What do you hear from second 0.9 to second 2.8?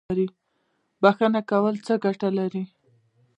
بخښنه کول څه ګټه لري؟